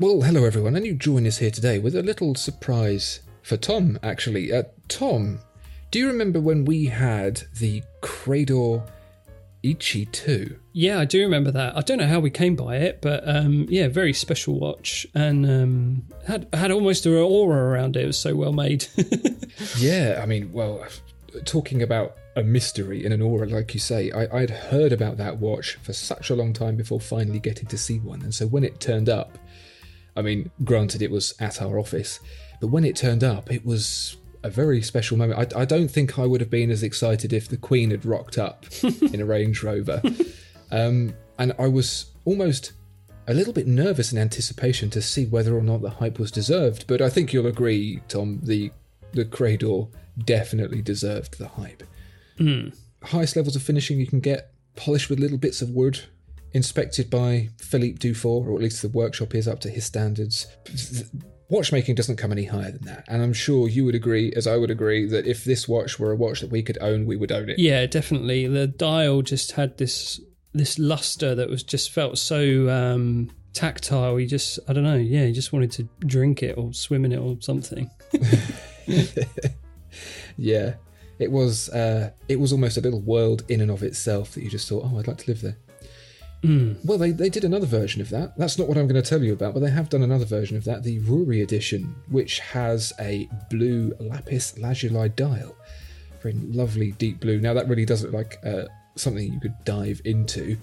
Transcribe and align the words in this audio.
Well, 0.00 0.20
hello 0.20 0.44
everyone, 0.44 0.76
and 0.76 0.86
you 0.86 0.94
join 0.94 1.26
us 1.26 1.38
here 1.38 1.50
today 1.50 1.80
with 1.80 1.96
a 1.96 2.04
little 2.04 2.36
surprise 2.36 3.18
for 3.42 3.56
Tom, 3.56 3.98
actually. 4.00 4.52
Uh, 4.52 4.62
Tom, 4.86 5.40
do 5.90 5.98
you 5.98 6.06
remember 6.06 6.38
when 6.38 6.64
we 6.64 6.84
had 6.84 7.42
the 7.58 7.82
Credor 8.00 8.88
Eichi 9.64 10.08
2? 10.12 10.56
Yeah, 10.72 11.00
I 11.00 11.04
do 11.04 11.20
remember 11.22 11.50
that. 11.50 11.76
I 11.76 11.80
don't 11.80 11.98
know 11.98 12.06
how 12.06 12.20
we 12.20 12.30
came 12.30 12.54
by 12.54 12.76
it, 12.76 13.00
but 13.02 13.24
um, 13.26 13.66
yeah, 13.68 13.88
very 13.88 14.12
special 14.12 14.60
watch 14.60 15.04
and 15.16 15.44
um, 15.44 16.04
had 16.28 16.46
had 16.52 16.70
almost 16.70 17.04
an 17.04 17.14
aura 17.14 17.60
around 17.60 17.96
it. 17.96 18.04
It 18.04 18.06
was 18.06 18.20
so 18.20 18.36
well 18.36 18.52
made. 18.52 18.86
yeah, 19.78 20.20
I 20.22 20.26
mean, 20.26 20.52
well, 20.52 20.86
talking 21.44 21.82
about 21.82 22.16
a 22.36 22.44
mystery 22.44 23.04
in 23.04 23.10
an 23.10 23.20
aura, 23.20 23.48
like 23.48 23.74
you 23.74 23.80
say, 23.80 24.12
I, 24.12 24.42
I'd 24.42 24.50
heard 24.50 24.92
about 24.92 25.16
that 25.16 25.38
watch 25.38 25.74
for 25.82 25.92
such 25.92 26.30
a 26.30 26.36
long 26.36 26.52
time 26.52 26.76
before 26.76 27.00
finally 27.00 27.40
getting 27.40 27.66
to 27.66 27.76
see 27.76 27.98
one. 27.98 28.22
And 28.22 28.32
so 28.32 28.46
when 28.46 28.62
it 28.62 28.78
turned 28.78 29.08
up, 29.08 29.36
I 30.18 30.22
mean, 30.22 30.50
granted, 30.64 31.00
it 31.00 31.12
was 31.12 31.32
at 31.38 31.62
our 31.62 31.78
office, 31.78 32.18
but 32.60 32.68
when 32.68 32.84
it 32.84 32.96
turned 32.96 33.22
up, 33.22 33.52
it 33.52 33.64
was 33.64 34.16
a 34.42 34.50
very 34.50 34.82
special 34.82 35.16
moment. 35.16 35.54
I, 35.54 35.60
I 35.60 35.64
don't 35.64 35.88
think 35.88 36.18
I 36.18 36.26
would 36.26 36.40
have 36.40 36.50
been 36.50 36.70
as 36.72 36.82
excited 36.82 37.32
if 37.32 37.48
the 37.48 37.56
Queen 37.56 37.90
had 37.90 38.04
rocked 38.04 38.36
up 38.36 38.66
in 38.82 39.20
a 39.20 39.24
Range 39.24 39.62
Rover. 39.62 40.02
Um, 40.72 41.14
and 41.38 41.54
I 41.56 41.68
was 41.68 42.06
almost 42.24 42.72
a 43.28 43.34
little 43.34 43.52
bit 43.52 43.68
nervous 43.68 44.10
in 44.10 44.18
anticipation 44.18 44.90
to 44.90 45.00
see 45.00 45.26
whether 45.26 45.56
or 45.56 45.62
not 45.62 45.82
the 45.82 45.90
hype 45.90 46.18
was 46.18 46.32
deserved. 46.32 46.86
But 46.88 47.00
I 47.00 47.10
think 47.10 47.32
you'll 47.32 47.46
agree, 47.46 48.00
Tom, 48.08 48.40
the 48.42 48.72
the 49.12 49.24
Credor 49.24 49.88
definitely 50.24 50.82
deserved 50.82 51.38
the 51.38 51.48
hype. 51.48 51.84
Mm. 52.38 52.76
Highest 53.04 53.36
levels 53.36 53.56
of 53.56 53.62
finishing 53.62 53.98
you 54.00 54.06
can 54.06 54.20
get, 54.20 54.52
polished 54.76 55.08
with 55.08 55.20
little 55.20 55.38
bits 55.38 55.62
of 55.62 55.70
wood, 55.70 56.00
inspected 56.52 57.10
by 57.10 57.50
Philippe 57.58 57.98
Dufour, 57.98 58.48
or 58.48 58.56
at 58.56 58.62
least 58.62 58.82
the 58.82 58.88
workshop 58.88 59.34
is 59.34 59.48
up 59.48 59.60
to 59.60 59.70
his 59.70 59.84
standards. 59.84 60.46
Watchmaking 61.50 61.94
doesn't 61.94 62.16
come 62.16 62.32
any 62.32 62.44
higher 62.44 62.72
than 62.72 62.84
that, 62.84 63.04
and 63.08 63.22
I'm 63.22 63.32
sure 63.32 63.68
you 63.68 63.84
would 63.84 63.94
agree, 63.94 64.32
as 64.34 64.46
I 64.46 64.56
would 64.56 64.70
agree, 64.70 65.06
that 65.06 65.26
if 65.26 65.44
this 65.44 65.66
watch 65.66 65.98
were 65.98 66.12
a 66.12 66.16
watch 66.16 66.40
that 66.40 66.50
we 66.50 66.62
could 66.62 66.78
own, 66.80 67.06
we 67.06 67.16
would 67.16 67.32
own 67.32 67.48
it. 67.48 67.58
Yeah, 67.58 67.86
definitely. 67.86 68.46
The 68.46 68.66
dial 68.66 69.22
just 69.22 69.52
had 69.52 69.78
this 69.78 70.20
this 70.54 70.78
luster 70.78 71.34
that 71.34 71.48
was 71.48 71.62
just 71.62 71.90
felt 71.90 72.18
so 72.18 72.68
um, 72.68 73.30
tactile. 73.52 74.18
You 74.18 74.26
just, 74.26 74.58
I 74.68 74.72
don't 74.72 74.84
know, 74.84 74.96
yeah, 74.96 75.24
you 75.24 75.32
just 75.32 75.52
wanted 75.52 75.70
to 75.72 75.88
drink 76.00 76.42
it 76.42 76.56
or 76.58 76.72
swim 76.72 77.04
in 77.04 77.12
it 77.12 77.18
or 77.18 77.36
something. 77.40 77.90
yeah, 80.36 80.74
it 81.18 81.30
was. 81.30 81.68
Uh, 81.70 82.10
it 82.28 82.38
was 82.38 82.52
almost 82.52 82.76
a 82.76 82.80
little 82.80 83.00
world 83.00 83.44
in 83.48 83.60
and 83.60 83.70
of 83.70 83.82
itself 83.82 84.32
that 84.34 84.42
you 84.42 84.50
just 84.50 84.68
thought, 84.68 84.84
oh, 84.84 84.98
I'd 84.98 85.08
like 85.08 85.18
to 85.18 85.30
live 85.30 85.40
there. 85.40 85.56
Mm. 86.42 86.76
Well, 86.84 86.98
they, 86.98 87.10
they 87.10 87.28
did 87.28 87.44
another 87.44 87.66
version 87.66 88.00
of 88.00 88.10
that. 88.10 88.36
That's 88.36 88.58
not 88.58 88.68
what 88.68 88.78
I'm 88.78 88.86
going 88.86 89.02
to 89.02 89.08
tell 89.08 89.22
you 89.22 89.32
about, 89.32 89.54
but 89.54 89.60
they 89.60 89.70
have 89.70 89.88
done 89.88 90.02
another 90.02 90.24
version 90.24 90.56
of 90.56 90.64
that, 90.64 90.84
the 90.84 91.00
Ruri 91.00 91.42
edition, 91.42 91.94
which 92.08 92.38
has 92.40 92.92
a 93.00 93.28
blue 93.50 93.92
lapis 93.98 94.58
lazuli 94.58 95.08
dial. 95.08 95.56
Very 96.22 96.34
lovely 96.34 96.92
deep 96.92 97.20
blue. 97.20 97.40
Now, 97.40 97.54
that 97.54 97.68
really 97.68 97.84
does 97.84 98.04
look 98.04 98.12
like 98.12 98.38
uh, 98.44 98.64
something 98.94 99.32
you 99.32 99.40
could 99.40 99.54
dive 99.64 100.00
into. 100.04 100.56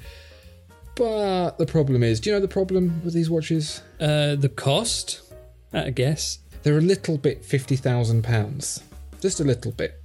But 0.96 1.58
the 1.58 1.66
problem 1.66 2.04
is, 2.04 2.20
do 2.20 2.30
you 2.30 2.36
know 2.36 2.40
the 2.40 2.48
problem 2.48 3.02
with 3.04 3.14
these 3.14 3.30
watches? 3.30 3.82
Uh, 4.00 4.36
the 4.36 4.50
cost, 4.50 5.34
I 5.74 5.90
guess. 5.90 6.40
They're 6.64 6.78
a 6.78 6.82
little 6.82 7.18
bit 7.18 7.44
£50,000. 7.44 8.82
Just 9.22 9.40
a 9.40 9.44
little 9.44 9.72
bit. 9.72 10.02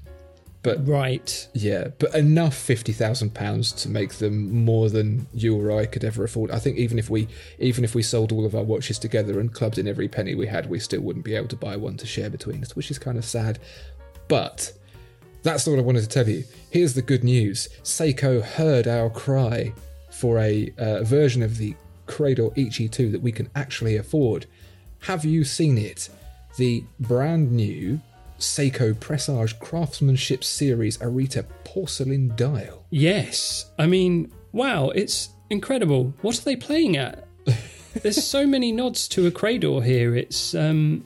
But 0.62 0.86
right, 0.86 1.48
yeah, 1.54 1.88
but 1.98 2.14
enough 2.14 2.54
fifty 2.54 2.92
thousand 2.92 3.34
pounds 3.34 3.72
to 3.72 3.88
make 3.88 4.14
them 4.14 4.64
more 4.64 4.90
than 4.90 5.26
you 5.32 5.56
or 5.56 5.72
I 5.78 5.86
could 5.86 6.04
ever 6.04 6.22
afford. 6.24 6.50
I 6.50 6.58
think 6.58 6.76
even 6.76 6.98
if 6.98 7.08
we 7.08 7.28
even 7.58 7.82
if 7.82 7.94
we 7.94 8.02
sold 8.02 8.30
all 8.30 8.44
of 8.44 8.54
our 8.54 8.62
watches 8.62 8.98
together 8.98 9.40
and 9.40 9.52
clubbed 9.52 9.78
in 9.78 9.88
every 9.88 10.06
penny 10.06 10.34
we 10.34 10.46
had, 10.46 10.68
we 10.68 10.78
still 10.78 11.00
wouldn't 11.00 11.24
be 11.24 11.34
able 11.34 11.48
to 11.48 11.56
buy 11.56 11.76
one 11.76 11.96
to 11.96 12.06
share 12.06 12.28
between 12.28 12.62
us, 12.62 12.76
which 12.76 12.90
is 12.90 12.98
kind 12.98 13.16
of 13.16 13.24
sad. 13.24 13.58
But 14.28 14.72
that's 15.42 15.66
not 15.66 15.72
what 15.72 15.80
I 15.80 15.84
wanted 15.84 16.02
to 16.02 16.08
tell 16.08 16.28
you. 16.28 16.44
Here's 16.70 16.92
the 16.92 17.00
good 17.00 17.24
news: 17.24 17.70
Seiko 17.82 18.42
heard 18.42 18.86
our 18.86 19.08
cry 19.08 19.72
for 20.10 20.38
a 20.40 20.70
uh, 20.76 21.04
version 21.04 21.42
of 21.42 21.56
the 21.56 21.74
Credor 22.06 22.54
Eichi 22.56 22.90
2 22.90 23.10
that 23.12 23.22
we 23.22 23.32
can 23.32 23.48
actually 23.54 23.96
afford. 23.96 24.44
Have 25.00 25.24
you 25.24 25.44
seen 25.44 25.78
it? 25.78 26.10
The 26.56 26.84
brand 26.98 27.50
new 27.50 28.00
Seiko 28.40 28.98
Presage 28.98 29.58
Craftsmanship 29.58 30.42
Series 30.42 30.98
Arita 30.98 31.46
Porcelain 31.64 32.32
Dial. 32.36 32.86
Yes. 32.90 33.70
I 33.78 33.86
mean, 33.86 34.32
wow, 34.52 34.88
it's 34.90 35.30
incredible. 35.50 36.14
What 36.22 36.38
are 36.38 36.42
they 36.42 36.56
playing 36.56 36.96
at? 36.96 37.26
There's 38.02 38.24
so 38.24 38.46
many 38.46 38.72
nods 38.72 39.08
to 39.08 39.26
a 39.26 39.30
Credor 39.30 39.84
here. 39.84 40.16
It's 40.16 40.54
um 40.54 41.04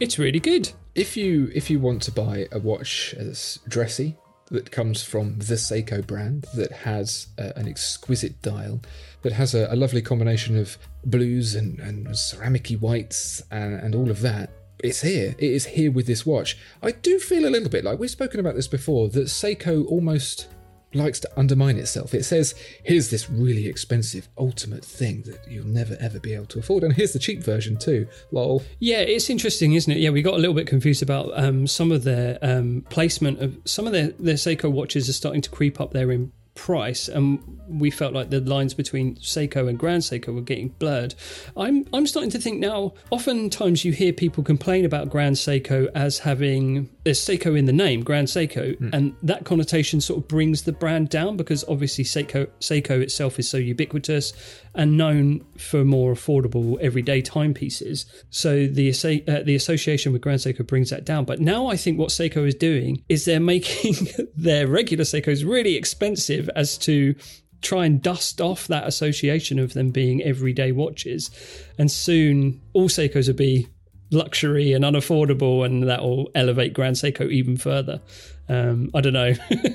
it's 0.00 0.18
really 0.18 0.40
good. 0.40 0.70
If 0.94 1.16
you 1.16 1.50
if 1.54 1.70
you 1.70 1.78
want 1.78 2.02
to 2.02 2.12
buy 2.12 2.48
a 2.52 2.58
watch 2.58 3.14
as 3.18 3.58
dressy 3.68 4.16
that 4.50 4.70
comes 4.70 5.02
from 5.02 5.38
the 5.38 5.54
Seiko 5.54 6.06
brand 6.06 6.46
that 6.54 6.72
has 6.72 7.28
uh, 7.38 7.52
an 7.56 7.66
exquisite 7.66 8.42
dial 8.42 8.82
that 9.22 9.32
has 9.32 9.54
a, 9.54 9.66
a 9.70 9.76
lovely 9.76 10.02
combination 10.02 10.58
of 10.58 10.76
blues 11.06 11.54
and, 11.54 11.80
and 11.80 12.06
ceramicy 12.08 12.78
whites 12.78 13.42
and, 13.50 13.74
and 13.74 13.94
all 13.94 14.10
of 14.10 14.20
that 14.20 14.50
it's 14.82 15.02
here. 15.02 15.34
It 15.38 15.52
is 15.52 15.66
here 15.66 15.90
with 15.90 16.06
this 16.06 16.26
watch. 16.26 16.58
I 16.82 16.90
do 16.92 17.18
feel 17.18 17.46
a 17.46 17.50
little 17.50 17.68
bit 17.68 17.84
like 17.84 17.98
we've 17.98 18.10
spoken 18.10 18.40
about 18.40 18.54
this 18.54 18.68
before 18.68 19.08
that 19.10 19.26
Seiko 19.26 19.86
almost 19.86 20.48
likes 20.94 21.20
to 21.20 21.30
undermine 21.38 21.76
itself. 21.78 22.14
It 22.14 22.24
says, 22.24 22.54
here's 22.84 23.10
this 23.10 23.30
really 23.30 23.66
expensive 23.66 24.28
ultimate 24.38 24.84
thing 24.84 25.22
that 25.22 25.40
you'll 25.48 25.66
never 25.66 25.96
ever 26.00 26.20
be 26.20 26.34
able 26.34 26.46
to 26.46 26.58
afford. 26.58 26.84
And 26.84 26.92
here's 26.92 27.12
the 27.12 27.18
cheap 27.18 27.42
version 27.42 27.76
too. 27.76 28.06
Lol. 28.30 28.62
Yeah, 28.78 28.98
it's 28.98 29.30
interesting, 29.30 29.72
isn't 29.72 29.90
it? 29.90 29.98
Yeah, 29.98 30.10
we 30.10 30.22
got 30.22 30.34
a 30.34 30.38
little 30.38 30.54
bit 30.54 30.66
confused 30.66 31.02
about 31.02 31.30
um, 31.34 31.66
some 31.66 31.92
of 31.92 32.04
their 32.04 32.38
um, 32.42 32.84
placement 32.90 33.40
of 33.40 33.56
some 33.64 33.86
of 33.86 33.92
their, 33.92 34.08
their 34.18 34.34
Seiko 34.34 34.70
watches 34.70 35.08
are 35.08 35.14
starting 35.14 35.42
to 35.42 35.50
creep 35.50 35.80
up 35.80 35.92
there 35.92 36.10
in 36.12 36.32
price 36.54 37.08
and 37.08 37.42
we 37.68 37.90
felt 37.90 38.12
like 38.12 38.30
the 38.30 38.40
lines 38.40 38.74
between 38.74 39.16
Seiko 39.16 39.68
and 39.68 39.78
Grand 39.78 40.02
Seiko 40.02 40.34
were 40.34 40.42
getting 40.42 40.68
blurred. 40.68 41.14
I'm 41.56 41.86
I'm 41.92 42.06
starting 42.06 42.30
to 42.30 42.38
think 42.38 42.60
now 42.60 42.94
oftentimes 43.10 43.84
you 43.84 43.92
hear 43.92 44.12
people 44.12 44.44
complain 44.44 44.84
about 44.84 45.08
Grand 45.08 45.36
Seiko 45.36 45.88
as 45.94 46.18
having 46.18 46.90
there's 47.04 47.20
Seiko 47.20 47.58
in 47.58 47.64
the 47.64 47.72
name, 47.72 48.02
Grand 48.02 48.28
Seiko, 48.28 48.78
mm. 48.78 48.92
and 48.92 49.14
that 49.22 49.44
connotation 49.44 50.00
sort 50.00 50.18
of 50.18 50.28
brings 50.28 50.62
the 50.62 50.72
brand 50.72 51.08
down 51.08 51.36
because 51.36 51.64
obviously 51.68 52.04
Seiko 52.04 52.46
Seiko 52.60 53.00
itself 53.00 53.38
is 53.38 53.48
so 53.48 53.56
ubiquitous 53.56 54.32
and 54.74 54.96
known 54.96 55.44
for 55.58 55.84
more 55.84 56.12
affordable 56.14 56.78
everyday 56.80 57.20
timepieces. 57.20 58.06
So 58.30 58.66
the 58.66 58.90
uh, 58.90 59.42
the 59.42 59.54
association 59.54 60.12
with 60.12 60.22
Grand 60.22 60.40
Seiko 60.40 60.66
brings 60.66 60.90
that 60.90 61.04
down. 61.04 61.24
But 61.24 61.40
now 61.40 61.66
I 61.66 61.76
think 61.76 61.98
what 61.98 62.10
Seiko 62.10 62.46
is 62.46 62.54
doing 62.54 63.02
is 63.08 63.24
they're 63.24 63.40
making 63.40 64.08
their 64.36 64.66
regular 64.66 65.04
Seikos 65.04 65.48
really 65.48 65.76
expensive 65.76 66.41
as 66.54 66.78
to 66.78 67.14
try 67.60 67.86
and 67.86 68.02
dust 68.02 68.40
off 68.40 68.66
that 68.66 68.86
association 68.86 69.58
of 69.58 69.72
them 69.72 69.90
being 69.90 70.22
everyday 70.22 70.72
watches. 70.72 71.30
And 71.78 71.90
soon 71.90 72.60
all 72.72 72.88
Seikos 72.88 73.28
will 73.28 73.34
be 73.34 73.68
luxury 74.10 74.72
and 74.72 74.84
unaffordable, 74.84 75.64
and 75.64 75.88
that 75.88 76.02
will 76.02 76.30
elevate 76.34 76.74
Grand 76.74 76.96
Seiko 76.96 77.30
even 77.30 77.56
further. 77.56 78.00
Um, 78.48 78.90
I 78.94 79.00
don't 79.00 79.12
know. 79.12 79.32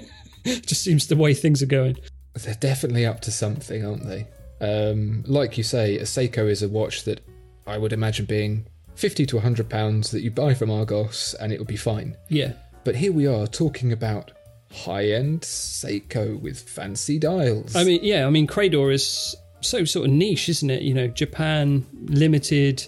Just 0.45 0.83
seems 0.83 1.07
the 1.07 1.15
way 1.15 1.33
things 1.33 1.63
are 1.63 1.67
going. 1.67 1.97
They're 2.33 2.55
definitely 2.55 3.05
up 3.05 3.21
to 3.21 3.31
something, 3.31 3.85
aren't 3.85 4.05
they? 4.05 4.27
Um, 4.61 5.23
like 5.27 5.57
you 5.57 5.63
say, 5.63 5.97
a 5.97 6.03
Seiko 6.03 6.49
is 6.49 6.61
a 6.61 6.69
watch 6.69 7.03
that 7.03 7.21
I 7.65 7.77
would 7.77 7.93
imagine 7.93 8.25
being 8.25 8.67
50 8.95 9.25
to 9.27 9.35
100 9.35 9.69
pounds 9.69 10.11
that 10.11 10.21
you 10.21 10.31
buy 10.31 10.53
from 10.53 10.71
Argos 10.71 11.35
and 11.39 11.51
it 11.51 11.59
would 11.59 11.67
be 11.67 11.77
fine. 11.77 12.15
Yeah. 12.29 12.53
But 12.83 12.95
here 12.95 13.11
we 13.11 13.27
are 13.27 13.45
talking 13.45 13.91
about 13.91 14.31
high 14.71 15.05
end 15.05 15.41
Seiko 15.41 16.39
with 16.39 16.59
fancy 16.59 17.19
dials. 17.19 17.75
I 17.75 17.83
mean, 17.83 17.99
yeah, 18.03 18.25
I 18.25 18.29
mean, 18.29 18.47
Credor 18.47 18.93
is 18.93 19.35
so 19.61 19.85
sort 19.85 20.07
of 20.07 20.13
niche, 20.13 20.49
isn't 20.49 20.69
it? 20.69 20.81
You 20.81 20.93
know, 20.93 21.07
Japan, 21.07 21.85
limited, 22.05 22.85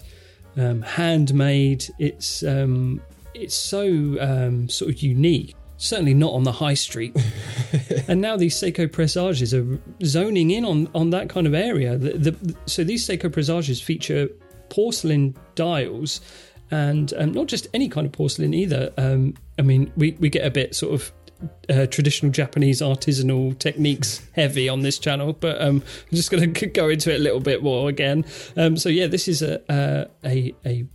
um, 0.56 0.82
handmade. 0.82 1.86
It's 1.98 2.42
um, 2.42 3.00
it's 3.34 3.54
so 3.54 4.16
um, 4.20 4.68
sort 4.68 4.92
of 4.92 5.02
unique. 5.02 5.54
Certainly 5.76 6.12
not 6.12 6.34
on 6.34 6.42
the 6.42 6.52
high 6.52 6.74
street. 6.74 7.16
and 8.08 8.20
now 8.20 8.36
these 8.36 8.54
Seiko 8.54 8.90
Presages 8.90 9.54
are 9.54 9.80
zoning 10.04 10.50
in 10.50 10.62
on, 10.66 10.90
on 10.94 11.08
that 11.10 11.30
kind 11.30 11.46
of 11.46 11.54
area. 11.54 11.96
The, 11.96 12.32
the, 12.32 12.56
so 12.66 12.84
these 12.84 13.06
Seiko 13.06 13.32
Presages 13.32 13.80
feature 13.80 14.28
porcelain 14.68 15.34
dials 15.54 16.20
and 16.70 17.14
um, 17.16 17.32
not 17.32 17.46
just 17.46 17.66
any 17.74 17.88
kind 17.88 18.06
of 18.06 18.12
porcelain 18.12 18.52
either. 18.52 18.92
Um, 18.98 19.34
I 19.58 19.62
mean, 19.62 19.90
we, 19.96 20.12
we 20.20 20.28
get 20.28 20.46
a 20.46 20.50
bit 20.50 20.74
sort 20.74 20.94
of 20.94 21.12
uh, 21.68 21.86
traditional 21.86 22.30
Japanese 22.32 22.80
artisanal 22.80 23.58
techniques 23.58 24.22
heavy 24.32 24.68
on 24.68 24.80
this 24.80 24.98
channel, 24.98 25.32
but 25.32 25.60
um, 25.60 25.82
I'm 26.10 26.16
just 26.16 26.30
going 26.30 26.52
to 26.54 26.66
go 26.66 26.88
into 26.88 27.12
it 27.12 27.16
a 27.20 27.22
little 27.22 27.40
bit 27.40 27.62
more 27.62 27.88
again. 27.88 28.24
Um, 28.56 28.76
so 28.76 28.88
yeah, 28.88 29.06
this 29.06 29.28
is 29.28 29.42
a, 29.42 29.60
a 30.24 30.54
a 30.64 30.86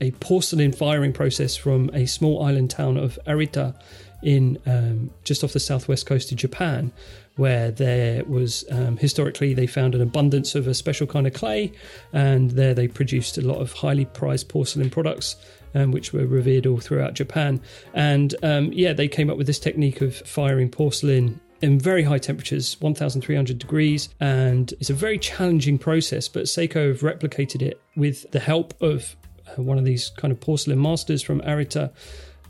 a 0.00 0.10
porcelain 0.12 0.72
firing 0.72 1.12
process 1.12 1.56
from 1.56 1.88
a 1.94 2.06
small 2.06 2.44
island 2.44 2.70
town 2.70 2.96
of 2.96 3.18
Arita 3.26 3.80
in 4.22 4.58
um, 4.66 5.10
just 5.24 5.42
off 5.44 5.52
the 5.52 5.60
southwest 5.60 6.06
coast 6.06 6.30
of 6.32 6.38
Japan, 6.38 6.92
where 7.36 7.70
there 7.70 8.24
was 8.24 8.64
um, 8.70 8.96
historically 8.96 9.54
they 9.54 9.66
found 9.66 9.94
an 9.94 10.00
abundance 10.00 10.54
of 10.54 10.66
a 10.66 10.74
special 10.74 11.06
kind 11.06 11.26
of 11.26 11.32
clay, 11.32 11.72
and 12.12 12.52
there 12.52 12.74
they 12.74 12.88
produced 12.88 13.38
a 13.38 13.42
lot 13.42 13.58
of 13.58 13.72
highly 13.72 14.04
prized 14.04 14.48
porcelain 14.48 14.90
products 14.90 15.36
um, 15.74 15.90
which 15.90 16.12
were 16.12 16.26
revered 16.26 16.66
all 16.66 16.78
throughout 16.78 17.14
Japan. 17.14 17.60
And 17.94 18.34
um, 18.42 18.72
yeah, 18.72 18.92
they 18.92 19.08
came 19.08 19.30
up 19.30 19.36
with 19.36 19.46
this 19.46 19.58
technique 19.58 20.00
of 20.00 20.16
firing 20.16 20.68
porcelain 20.70 21.40
in 21.60 21.78
very 21.78 22.02
high 22.02 22.18
temperatures, 22.18 22.76
1300 22.80 23.58
degrees, 23.58 24.08
and 24.20 24.72
it's 24.80 24.90
a 24.90 24.94
very 24.94 25.18
challenging 25.18 25.78
process. 25.78 26.28
But 26.28 26.44
Seiko 26.44 26.88
have 26.88 27.00
replicated 27.00 27.62
it 27.62 27.80
with 27.96 28.30
the 28.32 28.40
help 28.40 28.74
of 28.82 29.16
uh, 29.46 29.62
one 29.62 29.78
of 29.78 29.84
these 29.84 30.10
kind 30.10 30.32
of 30.32 30.40
porcelain 30.40 30.80
masters 30.80 31.22
from 31.22 31.40
Arita 31.42 31.92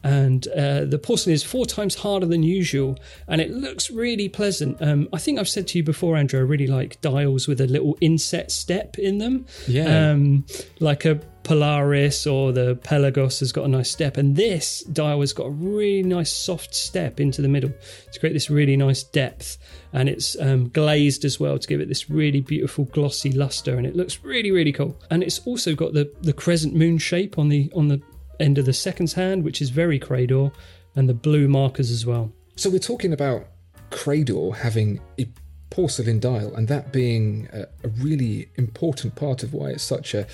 and 0.05 0.49
uh, 0.49 0.85
the 0.85 0.99
porcelain 0.99 1.35
is 1.35 1.43
four 1.43 1.67
times 1.67 1.95
harder 1.95 2.27
than 2.27 2.43
usual 2.43 2.99
and 3.29 3.41
it 3.41 3.51
looks 3.51 3.91
really 3.91 4.29
pleasant. 4.29 4.81
Um, 4.81 5.09
i 5.13 5.19
think 5.19 5.39
i've 5.39 5.49
said 5.49 5.69
to 5.69 5.79
you 5.79 5.85
before 5.85 6.17
andrew 6.17 6.41
i 6.41 6.43
really 6.43 6.67
like 6.67 7.01
dials 7.01 7.47
with 7.47 7.61
a 7.61 7.67
little 7.67 7.97
inset 8.01 8.51
step 8.51 8.99
in 8.99 9.19
them. 9.19 9.47
Yeah. 9.67 10.11
Um, 10.11 10.45
like 10.81 11.05
a 11.05 11.17
polaris 11.45 12.27
or 12.27 12.53
the 12.53 12.77
pelagos 12.85 13.41
has 13.41 13.53
got 13.53 13.65
a 13.65 13.69
nice 13.69 13.91
step 13.91 14.17
and 14.17 14.37
this 14.37 14.83
dial 14.85 15.21
has 15.21 15.33
got 15.33 15.47
a 15.47 15.51
really 15.51 16.03
nice 16.03 16.33
soft 16.33 16.75
step 16.75 17.19
into 17.21 17.43
the 17.43 17.49
middle 17.49 17.73
to 18.13 18.21
create 18.21 18.33
this 18.33 18.49
really 18.49 18.77
nice 18.77 19.03
depth. 19.03 19.59
And 19.93 20.09
it's 20.09 20.41
um, 20.41 20.69
glazed 20.71 21.25
as 21.25 21.39
well 21.39 21.59
to 21.59 21.69
give 21.69 21.81
it 21.81 21.89
this 21.89 22.09
really 22.09 22.41
beautiful 22.41 22.85
glossy 22.87 23.33
luster 23.33 23.77
and 23.77 23.87
it 23.87 23.97
looks 23.97 24.23
really 24.23 24.51
really 24.51 24.73
cool. 24.73 24.97
And 25.11 25.23
it's 25.23 25.41
also 25.41 25.75
got 25.75 25.93
the 25.93 26.11
the 26.23 26.33
crescent 26.33 26.75
moon 26.75 26.99
shape 26.99 27.39
on 27.39 27.49
the 27.49 27.71
on 27.75 27.89
the 27.89 28.01
end 28.43 28.59
of 28.59 28.67
the 28.67 28.73
seconds 28.73 29.15
hand, 29.15 29.45
which 29.45 29.63
is 29.63 29.71
very 29.71 29.99
Credor, 29.99 30.53
and 30.95 31.09
the 31.09 31.15
blue 31.15 31.49
markers 31.49 31.91
as 31.91 32.05
well. 32.05 32.33
So 32.57 32.71
we're 32.71 32.79
talking 32.79 33.13
about 33.13 33.47
Credor 33.91 34.57
having 34.57 35.01
a 35.19 35.27
porcelain 35.71 36.21
dial, 36.21 36.55
and 36.55 36.69
that 36.69 36.93
being 36.93 37.49
a, 37.53 37.63
a 37.85 37.89
really 37.99 38.51
important 38.57 39.15
part 39.15 39.43
of 39.43 39.55
why 39.55 39.71
it's 39.71 39.83
such 39.83 40.15
a 40.15 40.27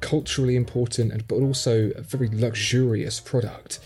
culturally 0.00 0.56
important, 0.56 1.12
and 1.12 1.26
but 1.28 1.36
also 1.36 1.90
a 1.96 2.02
very 2.02 2.28
luxurious 2.28 3.20
product. 3.20 3.78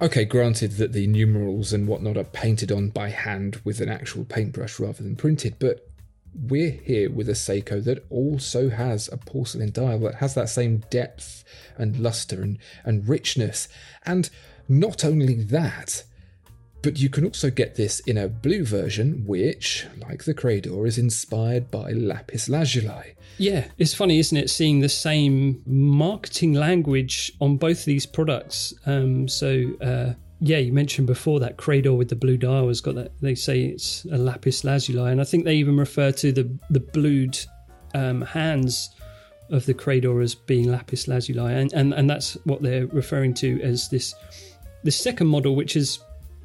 Okay, 0.00 0.24
granted 0.24 0.72
that 0.72 0.92
the 0.92 1.06
numerals 1.06 1.72
and 1.72 1.86
whatnot 1.86 2.16
are 2.16 2.24
painted 2.24 2.72
on 2.72 2.88
by 2.88 3.08
hand 3.08 3.60
with 3.64 3.80
an 3.80 3.88
actual 3.88 4.24
paintbrush 4.24 4.80
rather 4.80 5.02
than 5.02 5.16
printed, 5.16 5.56
but 5.58 5.88
we're 6.34 6.70
here 6.70 7.10
with 7.10 7.28
a 7.28 7.32
Seiko 7.32 7.82
that 7.84 8.04
also 8.10 8.70
has 8.70 9.08
a 9.12 9.16
porcelain 9.16 9.70
dial 9.70 9.98
that 10.00 10.16
has 10.16 10.34
that 10.34 10.48
same 10.48 10.82
depth 10.90 11.44
and 11.76 11.98
luster 11.98 12.42
and, 12.42 12.58
and 12.84 13.08
richness. 13.08 13.68
And 14.04 14.30
not 14.68 15.04
only 15.04 15.34
that, 15.34 16.04
but 16.82 16.98
you 16.98 17.08
can 17.08 17.24
also 17.24 17.50
get 17.50 17.76
this 17.76 18.00
in 18.00 18.18
a 18.18 18.28
blue 18.28 18.64
version, 18.64 19.24
which, 19.26 19.86
like 20.08 20.24
the 20.24 20.34
Credor, 20.34 20.86
is 20.86 20.98
inspired 20.98 21.70
by 21.70 21.92
lapis 21.92 22.48
lazuli. 22.48 23.14
Yeah, 23.38 23.66
it's 23.78 23.94
funny, 23.94 24.18
isn't 24.18 24.36
it, 24.36 24.50
seeing 24.50 24.80
the 24.80 24.88
same 24.88 25.62
marketing 25.64 26.54
language 26.54 27.32
on 27.40 27.56
both 27.56 27.84
these 27.84 28.04
products. 28.04 28.74
Um, 28.84 29.28
so, 29.28 29.72
uh, 29.80 30.14
yeah, 30.44 30.58
you 30.58 30.72
mentioned 30.72 31.06
before 31.06 31.38
that 31.38 31.56
Credor 31.56 31.96
with 31.96 32.08
the 32.08 32.16
blue 32.16 32.36
dial 32.36 32.66
has 32.66 32.80
got 32.80 32.96
that. 32.96 33.12
They 33.20 33.36
say 33.36 33.62
it's 33.62 34.04
a 34.06 34.18
lapis 34.18 34.64
lazuli, 34.64 35.12
and 35.12 35.20
I 35.20 35.24
think 35.24 35.44
they 35.44 35.54
even 35.54 35.76
refer 35.76 36.10
to 36.10 36.32
the 36.32 36.50
the 36.68 36.80
blued 36.80 37.38
um, 37.94 38.22
hands 38.22 38.90
of 39.50 39.66
the 39.66 39.74
Credor 39.74 40.20
as 40.20 40.34
being 40.34 40.68
lapis 40.68 41.06
lazuli, 41.06 41.54
and, 41.54 41.72
and 41.72 41.94
and 41.94 42.10
that's 42.10 42.34
what 42.44 42.60
they're 42.60 42.88
referring 42.88 43.34
to 43.34 43.62
as 43.62 43.88
this 43.88 44.16
this 44.82 44.96
second 44.96 45.28
model, 45.28 45.54
which 45.54 45.74
has 45.74 46.00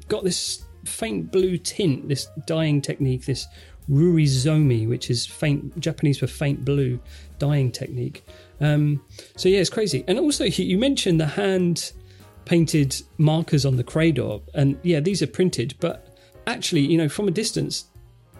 got 0.06 0.22
this 0.22 0.62
faint 0.84 1.32
blue 1.32 1.58
tint, 1.58 2.08
this 2.08 2.28
dyeing 2.46 2.80
technique, 2.80 3.24
this 3.24 3.48
rurizome, 3.90 4.88
which 4.88 5.10
is 5.10 5.26
faint 5.26 5.76
Japanese 5.80 6.18
for 6.18 6.28
faint 6.28 6.64
blue 6.64 7.00
dyeing 7.40 7.72
technique. 7.72 8.24
Um, 8.60 9.02
so 9.36 9.48
yeah, 9.48 9.58
it's 9.58 9.70
crazy. 9.70 10.04
And 10.06 10.20
also, 10.20 10.44
you 10.44 10.78
mentioned 10.78 11.20
the 11.20 11.26
hand 11.26 11.92
painted 12.48 13.02
markers 13.18 13.66
on 13.66 13.76
the 13.76 13.84
Credor, 13.84 14.40
and 14.54 14.78
yeah, 14.82 15.00
these 15.00 15.22
are 15.22 15.26
printed, 15.26 15.74
but 15.80 16.16
actually, 16.46 16.80
you 16.80 16.96
know, 16.96 17.08
from 17.08 17.28
a 17.28 17.30
distance, 17.30 17.84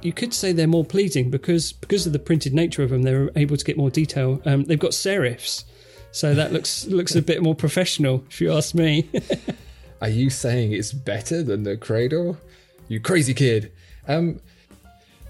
you 0.01 0.15
could 0.15 0.33
say 0.33 0.51
they're 0.51 0.67
more 0.67 0.85
pleasing 0.85 1.31
because 1.31 1.73
because 1.73 2.07
of 2.07 2.15
the 2.15 2.19
printed 2.19 2.55
nature 2.55 2.83
of 2.83 2.91
them, 2.91 3.03
they're 3.03 3.31
able 3.37 3.57
to 3.57 3.65
get 3.65 3.77
more 3.77 3.91
detail. 3.91 4.41
Um, 4.47 4.65
they've 4.65 4.79
got 4.79 4.93
serifs, 4.93 5.65
so 6.11 6.35
that 6.35 6.53
looks 6.55 6.87
looks 6.87 7.15
a 7.15 7.23
bit 7.23 7.43
more 7.43 7.55
professional, 7.55 8.25
if 8.31 8.41
you 8.41 8.53
ask 8.53 8.75
me. 8.75 9.09
Are 10.01 10.09
you 10.09 10.31
saying 10.31 10.73
it's 10.73 10.93
better 10.93 11.43
than 11.43 11.65
the 11.65 11.77
Credor? 11.77 12.39
You 12.89 13.01
crazy 13.01 13.35
kid. 13.35 13.73
Um, 14.07 14.41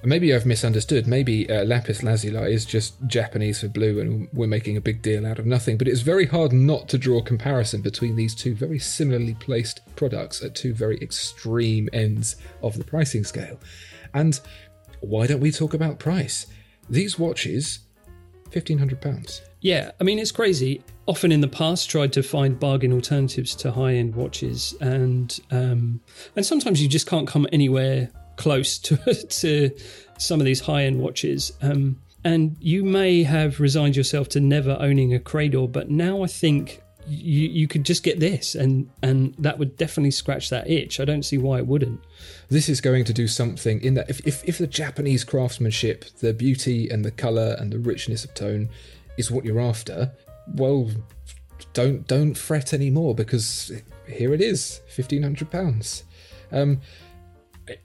Maybe 0.08 0.34
I've 0.34 0.46
misunderstood. 0.46 1.06
Maybe 1.06 1.50
uh, 1.50 1.66
lapis 1.66 2.02
lazuli 2.02 2.50
is 2.50 2.64
just 2.64 2.94
Japanese 3.06 3.60
for 3.60 3.68
blue, 3.68 4.00
and 4.00 4.26
we're 4.32 4.46
making 4.46 4.78
a 4.78 4.80
big 4.80 5.02
deal 5.02 5.26
out 5.26 5.38
of 5.38 5.44
nothing. 5.44 5.76
But 5.76 5.86
it's 5.86 6.00
very 6.00 6.24
hard 6.24 6.50
not 6.50 6.88
to 6.88 6.96
draw 6.96 7.18
a 7.18 7.22
comparison 7.22 7.82
between 7.82 8.16
these 8.16 8.34
two 8.34 8.54
very 8.54 8.78
similarly 8.78 9.34
placed 9.34 9.82
products 9.96 10.42
at 10.42 10.54
two 10.54 10.72
very 10.72 10.98
extreme 11.02 11.90
ends 11.92 12.36
of 12.62 12.78
the 12.78 12.84
pricing 12.84 13.22
scale. 13.22 13.60
And 14.14 14.40
why 15.00 15.26
don't 15.26 15.40
we 15.40 15.52
talk 15.52 15.74
about 15.74 15.98
price? 15.98 16.46
These 16.88 17.18
watches, 17.18 17.80
fifteen 18.50 18.78
hundred 18.78 19.02
pounds. 19.02 19.42
Yeah, 19.60 19.90
I 20.00 20.04
mean 20.04 20.18
it's 20.18 20.32
crazy. 20.32 20.82
Often 21.04 21.32
in 21.32 21.42
the 21.42 21.48
past, 21.48 21.90
tried 21.90 22.14
to 22.14 22.22
find 22.22 22.58
bargain 22.58 22.94
alternatives 22.94 23.54
to 23.56 23.70
high-end 23.70 24.16
watches, 24.16 24.74
and 24.80 25.38
um, 25.50 26.00
and 26.34 26.46
sometimes 26.46 26.80
you 26.80 26.88
just 26.88 27.06
can't 27.06 27.28
come 27.28 27.46
anywhere 27.52 28.10
close 28.38 28.78
to 28.78 28.96
to 29.28 29.70
some 30.16 30.40
of 30.40 30.46
these 30.46 30.60
high 30.60 30.84
end 30.84 30.98
watches. 30.98 31.52
Um, 31.60 32.00
and 32.24 32.56
you 32.60 32.84
may 32.84 33.22
have 33.22 33.60
resigned 33.60 33.96
yourself 33.96 34.28
to 34.30 34.40
never 34.40 34.76
owning 34.80 35.14
a 35.14 35.18
Credor, 35.18 35.70
but 35.70 35.90
now 35.90 36.22
I 36.22 36.26
think 36.26 36.82
you 37.06 37.48
you 37.48 37.68
could 37.68 37.84
just 37.84 38.02
get 38.02 38.20
this, 38.20 38.54
and 38.54 38.90
and 39.02 39.34
that 39.38 39.58
would 39.58 39.76
definitely 39.76 40.10
scratch 40.10 40.50
that 40.50 40.68
itch. 40.68 41.00
I 41.00 41.04
don't 41.04 41.22
see 41.22 41.38
why 41.38 41.58
it 41.58 41.66
wouldn't. 41.66 42.00
This 42.48 42.68
is 42.68 42.80
going 42.80 43.04
to 43.04 43.12
do 43.12 43.28
something 43.28 43.80
in 43.82 43.94
that 43.94 44.10
if 44.10 44.26
if, 44.26 44.44
if 44.44 44.58
the 44.58 44.66
Japanese 44.66 45.24
craftsmanship, 45.24 46.04
the 46.20 46.34
beauty 46.34 46.88
and 46.88 47.04
the 47.04 47.10
color 47.10 47.56
and 47.58 47.72
the 47.72 47.78
richness 47.78 48.24
of 48.24 48.34
tone, 48.34 48.68
is 49.16 49.30
what 49.30 49.44
you're 49.44 49.60
after, 49.60 50.12
well, 50.54 50.90
don't 51.72 52.06
don't 52.06 52.34
fret 52.34 52.74
anymore 52.74 53.14
because 53.14 53.72
here 54.06 54.34
it 54.34 54.40
is, 54.40 54.80
fifteen 54.88 55.22
hundred 55.22 55.50
pounds. 55.50 56.04
Um, 56.50 56.80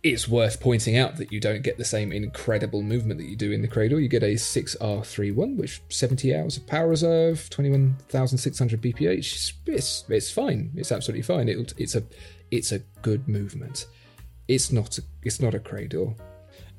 it's 0.02 0.28
worth 0.28 0.60
pointing 0.60 0.98
out 0.98 1.18
that 1.18 1.32
you 1.32 1.40
don't 1.40 1.62
get 1.62 1.78
the 1.78 1.86
same 1.86 2.12
incredible 2.12 2.82
movement 2.82 3.20
that 3.20 3.26
you 3.26 3.36
do 3.36 3.52
in 3.52 3.62
the 3.62 3.68
Credor. 3.68 4.02
You 4.02 4.08
get 4.08 4.24
a 4.24 4.36
6R31, 4.36 5.58
which 5.58 5.82
70 5.90 6.36
hours 6.36 6.58
of 6.58 6.68
power 6.68 6.88
reserve, 6.88 7.50
21,600 7.50 8.82
BPH. 8.82 9.54
It's 9.68 10.04
it's 10.08 10.32
fine. 10.32 10.72
It's 10.76 10.92
absolutely 10.92 11.24
fine. 11.24 11.50
It, 11.50 11.74
it's 11.78 11.96
a 11.96 12.04
it's 12.52 12.72
a 12.72 12.80
good 13.02 13.28
movement. 13.28 13.88
It's 14.48 14.72
not 14.72 14.98
a, 14.98 15.04
it's 15.24 15.42
not 15.42 15.54
a 15.54 15.60
Credor. 15.60 16.16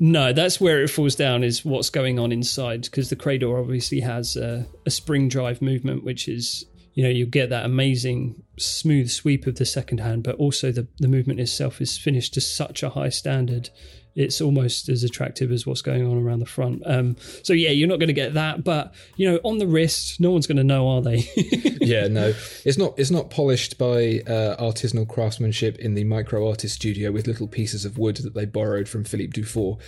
No, 0.01 0.33
that's 0.33 0.61
where 0.61 0.83
it 0.83 0.89
falls 0.89 1.15
down. 1.15 1.45
Is 1.45 1.65
what's 1.65 1.91
going 1.91 2.19
on 2.19 2.33
inside 2.33 2.83
because 2.83 3.11
the 3.11 3.17
Credor 3.17 3.61
obviously 3.61 4.01
has 4.01 4.37
a, 4.37 4.67
a 4.87 4.91
spring 4.91 5.29
drive 5.29 5.63
movement, 5.63 6.05
which 6.05 6.29
is 6.29 6.67
you 6.95 7.03
know 7.03 7.11
you 7.11 7.27
get 7.27 7.51
that 7.51 7.65
amazing 7.65 8.43
smooth 8.57 9.11
sweep 9.11 9.47
of 9.47 9.57
the 9.57 9.67
second 9.67 9.99
hand, 9.99 10.23
but 10.23 10.37
also 10.37 10.73
the 10.73 10.87
the 10.99 11.09
movement 11.09 11.41
itself 11.41 11.81
is 11.81 11.99
finished 11.99 12.35
to 12.35 12.41
such 12.41 12.83
a 12.83 12.91
high 12.91 13.09
standard. 13.09 13.71
It's 14.17 14.41
almost 14.41 14.89
as 14.89 15.03
attractive 15.03 15.51
as 15.51 15.67
what's 15.67 15.83
going 15.83 16.07
on 16.07 16.17
around 16.17 16.39
the 16.39 16.47
front. 16.47 16.83
Um, 16.87 17.17
so 17.43 17.53
yeah, 17.53 17.71
you're 17.71 17.89
not 17.89 17.99
going 17.99 18.09
to 18.09 18.13
get 18.13 18.35
that, 18.35 18.63
but 18.63 18.95
you 19.17 19.29
know, 19.29 19.41
on 19.43 19.59
the 19.59 19.67
wrist, 19.67 20.21
no 20.21 20.31
one's 20.31 20.47
going 20.47 20.57
to 20.57 20.63
know, 20.63 20.89
are 20.89 21.03
they? 21.03 21.29
yeah, 21.81 22.07
no, 22.07 22.33
it's 22.65 22.79
not. 22.79 22.97
It's 22.97 23.11
not 23.11 23.31
polished 23.31 23.77
by 23.77 24.23
uh, 24.29 24.63
artisanal 24.63 25.09
craftsmanship 25.09 25.79
in 25.81 25.95
the 25.95 26.05
micro 26.05 26.49
artist 26.49 26.77
studio 26.77 27.11
with 27.11 27.27
little 27.27 27.49
pieces 27.49 27.85
of 27.85 27.99
wood 27.99 28.19
that 28.19 28.35
they 28.35 28.45
borrowed 28.45 28.89
from 28.89 29.03
Philippe 29.03 29.33
Dufour. 29.33 29.79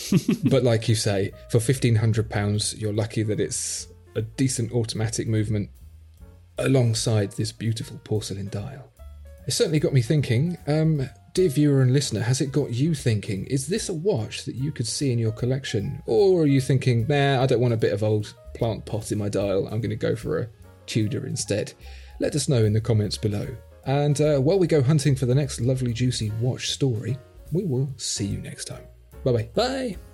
but 0.44 0.62
like 0.62 0.88
you 0.88 0.94
say, 0.94 1.32
for 1.50 1.60
fifteen 1.60 1.96
hundred 1.96 2.30
pounds, 2.30 2.74
you're 2.78 2.92
lucky 2.92 3.22
that 3.22 3.38
it's 3.38 3.88
a 4.16 4.22
decent 4.22 4.72
automatic 4.72 5.28
movement 5.28 5.68
alongside 6.58 7.32
this 7.32 7.52
beautiful 7.52 8.00
porcelain 8.04 8.48
dial. 8.48 8.90
It 9.46 9.52
certainly 9.52 9.80
got 9.80 9.92
me 9.92 10.02
thinking. 10.02 10.56
Um, 10.66 11.08
dear 11.34 11.48
viewer 11.48 11.82
and 11.82 11.92
listener, 11.92 12.20
has 12.20 12.40
it 12.40 12.52
got 12.52 12.70
you 12.70 12.94
thinking? 12.94 13.44
Is 13.46 13.66
this 13.66 13.88
a 13.88 13.94
watch 13.94 14.44
that 14.44 14.54
you 14.54 14.72
could 14.72 14.86
see 14.86 15.12
in 15.12 15.18
your 15.18 15.32
collection? 15.32 16.02
Or 16.06 16.42
are 16.42 16.46
you 16.46 16.60
thinking, 16.60 17.06
nah, 17.08 17.42
I 17.42 17.46
don't 17.46 17.60
want 17.60 17.74
a 17.74 17.78
bit 17.78 17.92
of 17.92 18.02
old 18.02 18.34
plant 18.54 18.86
pot 18.86 19.12
in 19.12 19.18
my 19.18 19.28
dial, 19.28 19.66
I'm 19.66 19.80
going 19.80 19.90
to 19.90 19.96
go 19.96 20.16
for 20.16 20.38
a 20.38 20.48
Tudor 20.86 21.26
instead? 21.26 21.74
Let 22.20 22.34
us 22.34 22.48
know 22.48 22.64
in 22.64 22.72
the 22.72 22.80
comments 22.80 23.18
below. 23.18 23.48
And 23.84 24.18
uh, 24.20 24.38
while 24.38 24.58
we 24.58 24.66
go 24.66 24.82
hunting 24.82 25.14
for 25.16 25.26
the 25.26 25.34
next 25.34 25.60
lovely, 25.60 25.92
juicy 25.92 26.30
watch 26.40 26.70
story, 26.70 27.18
we 27.52 27.64
will 27.64 27.92
see 27.96 28.26
you 28.26 28.38
next 28.38 28.64
time. 28.66 28.84
Bye-bye. 29.24 29.50
Bye. 29.54 30.13